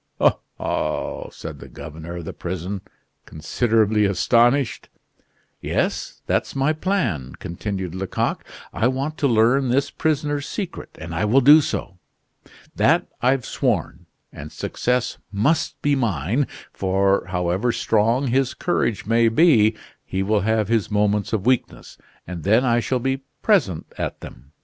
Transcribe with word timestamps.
"Oh, 0.19 0.39
ho!" 0.57 1.29
said 1.31 1.59
the 1.59 1.69
governor 1.69 2.15
of 2.15 2.25
the 2.25 2.33
prison, 2.33 2.81
considerably 3.27 4.05
astonished. 4.05 4.89
"Yes; 5.61 6.23
that's 6.25 6.55
my 6.55 6.73
plan," 6.73 7.35
continued 7.37 7.93
Lecoq. 7.93 8.43
"I 8.73 8.87
want 8.87 9.19
to 9.19 9.27
learn 9.27 9.69
this 9.69 9.91
prisoner's 9.91 10.47
secret; 10.47 10.97
and 10.99 11.13
I 11.13 11.25
will 11.25 11.39
do 11.39 11.61
so. 11.61 11.99
That 12.75 13.09
I've 13.21 13.45
sworn; 13.45 14.07
and 14.33 14.51
success 14.51 15.19
must 15.31 15.79
be 15.83 15.95
mine, 15.95 16.47
for, 16.73 17.25
however 17.27 17.71
strong 17.71 18.25
his 18.29 18.55
courage 18.55 19.05
may 19.05 19.29
be, 19.29 19.75
he 20.03 20.23
will 20.23 20.41
have 20.41 20.67
his 20.67 20.89
moments 20.89 21.31
of 21.31 21.45
weakness, 21.45 21.99
and 22.25 22.41
then 22.43 22.65
I 22.65 22.79
shall 22.79 22.97
be 22.99 23.21
present 23.43 23.85
at 23.99 24.21
them. 24.21 24.53